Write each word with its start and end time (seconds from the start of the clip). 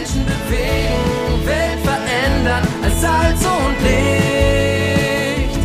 Menschen 0.00 0.24
bewegen, 0.24 1.46
Welt 1.46 1.80
verändern 1.80 2.66
als 2.82 3.00
Salz 3.02 3.44
und 3.44 3.76
Licht. 3.82 5.60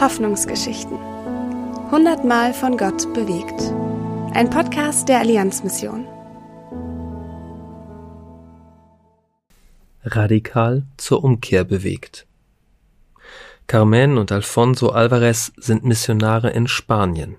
Hoffnungsgeschichten. 0.00 0.98
Hundertmal 1.92 2.52
von 2.52 2.76
Gott 2.76 3.14
bewegt. 3.14 3.72
Ein 4.34 4.50
Podcast 4.50 5.08
der 5.08 5.20
Allianzmission. 5.20 6.08
Radikal 10.02 10.86
zur 10.96 11.22
Umkehr 11.22 11.62
bewegt. 11.62 12.26
Carmen 13.68 14.18
und 14.18 14.32
Alfonso 14.32 14.88
Alvarez 14.88 15.52
sind 15.56 15.84
Missionare 15.84 16.50
in 16.50 16.66
Spanien. 16.66 17.36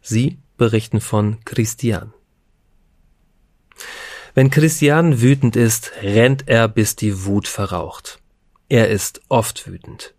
Sie 0.00 0.38
berichten 0.56 1.00
von 1.00 1.38
Christian. 1.44 2.12
Wenn 4.36 4.50
Christian 4.50 5.22
wütend 5.22 5.56
ist, 5.56 5.92
rennt 6.02 6.46
er, 6.46 6.68
bis 6.68 6.94
die 6.94 7.24
Wut 7.24 7.48
verraucht. 7.48 8.20
Er 8.68 8.90
ist 8.90 9.22
oft 9.30 9.66
wütend. 9.66 10.12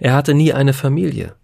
Er 0.00 0.12
hatte 0.12 0.34
nie 0.34 0.52
eine 0.52 0.72
Familie. 0.72 1.36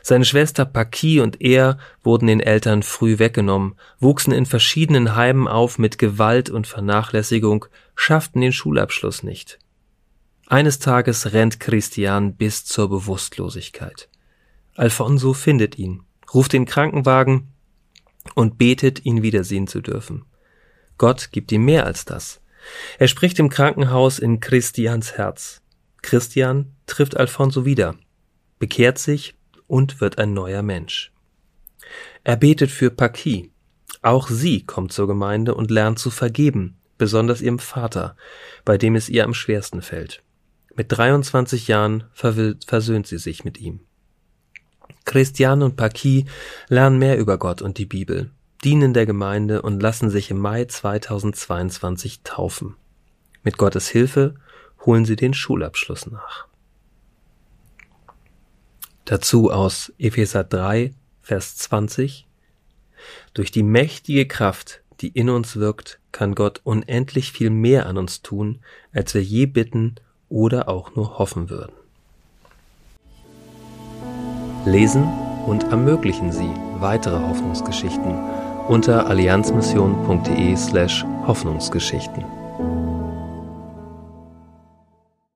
Seine 0.00 0.24
Schwester 0.24 0.64
Paki 0.64 1.18
und 1.18 1.40
er 1.40 1.78
wurden 2.04 2.28
den 2.28 2.38
Eltern 2.38 2.84
früh 2.84 3.18
weggenommen, 3.18 3.74
wuchsen 3.98 4.32
in 4.32 4.46
verschiedenen 4.46 5.16
Heimen 5.16 5.48
auf 5.48 5.76
mit 5.76 5.98
Gewalt 5.98 6.50
und 6.50 6.68
Vernachlässigung, 6.68 7.66
schafften 7.96 8.42
den 8.42 8.52
Schulabschluss 8.52 9.24
nicht. 9.24 9.58
Eines 10.46 10.78
Tages 10.78 11.32
rennt 11.32 11.58
Christian 11.58 12.36
bis 12.36 12.64
zur 12.64 12.90
Bewusstlosigkeit. 12.90 14.08
Alfonso 14.76 15.32
findet 15.32 15.76
ihn, 15.78 16.04
ruft 16.32 16.52
den 16.52 16.64
Krankenwagen 16.64 17.48
und 18.36 18.56
betet, 18.56 19.04
ihn 19.04 19.22
wiedersehen 19.22 19.66
zu 19.66 19.80
dürfen. 19.80 20.26
Gott 21.02 21.32
gibt 21.32 21.50
ihm 21.50 21.64
mehr 21.64 21.84
als 21.84 22.04
das. 22.04 22.40
Er 22.96 23.08
spricht 23.08 23.40
im 23.40 23.48
Krankenhaus 23.48 24.20
in 24.20 24.38
Christians 24.38 25.14
Herz. 25.14 25.60
Christian 26.00 26.76
trifft 26.86 27.16
Alfonso 27.16 27.64
wieder, 27.64 27.96
bekehrt 28.60 28.98
sich 28.98 29.34
und 29.66 30.00
wird 30.00 30.18
ein 30.18 30.32
neuer 30.32 30.62
Mensch. 30.62 31.10
Er 32.22 32.36
betet 32.36 32.70
für 32.70 32.92
Paki. 32.92 33.50
Auch 34.00 34.28
sie 34.28 34.64
kommt 34.64 34.92
zur 34.92 35.08
Gemeinde 35.08 35.56
und 35.56 35.72
lernt 35.72 35.98
zu 35.98 36.08
vergeben, 36.08 36.78
besonders 36.98 37.40
ihrem 37.40 37.58
Vater, 37.58 38.16
bei 38.64 38.78
dem 38.78 38.94
es 38.94 39.08
ihr 39.08 39.24
am 39.24 39.34
schwersten 39.34 39.82
fällt. 39.82 40.22
Mit 40.76 40.92
23 40.92 41.66
Jahren 41.66 42.04
versöhnt 42.12 43.08
sie 43.08 43.18
sich 43.18 43.42
mit 43.42 43.58
ihm. 43.58 43.80
Christian 45.04 45.64
und 45.64 45.74
Paki 45.74 46.26
lernen 46.68 47.00
mehr 47.00 47.18
über 47.18 47.38
Gott 47.38 47.60
und 47.60 47.78
die 47.78 47.86
Bibel, 47.86 48.30
dienen 48.64 48.94
der 48.94 49.06
Gemeinde 49.06 49.62
und 49.62 49.80
lassen 49.80 50.10
sich 50.10 50.30
im 50.30 50.38
Mai 50.38 50.64
2022 50.64 52.20
taufen. 52.22 52.76
Mit 53.42 53.58
Gottes 53.58 53.88
Hilfe 53.88 54.34
holen 54.84 55.04
sie 55.04 55.16
den 55.16 55.34
Schulabschluss 55.34 56.06
nach. 56.06 56.46
Dazu 59.04 59.50
aus 59.50 59.92
Epheser 59.98 60.44
3, 60.44 60.94
Vers 61.22 61.56
20. 61.56 62.28
Durch 63.34 63.50
die 63.50 63.64
mächtige 63.64 64.26
Kraft, 64.26 64.82
die 65.00 65.08
in 65.08 65.28
uns 65.28 65.56
wirkt, 65.56 65.98
kann 66.12 66.36
Gott 66.36 66.60
unendlich 66.62 67.32
viel 67.32 67.50
mehr 67.50 67.86
an 67.86 67.98
uns 67.98 68.22
tun, 68.22 68.60
als 68.92 69.14
wir 69.14 69.22
je 69.22 69.46
bitten 69.46 69.96
oder 70.28 70.68
auch 70.68 70.94
nur 70.94 71.18
hoffen 71.18 71.50
würden. 71.50 71.72
Lesen 74.64 75.02
und 75.46 75.64
ermöglichen 75.64 76.30
Sie 76.30 76.50
weitere 76.78 77.18
Hoffnungsgeschichten 77.18 78.51
unter 78.68 79.06
allianzmission.de 79.06 80.56
slash 80.56 81.04
Hoffnungsgeschichten. 81.26 82.41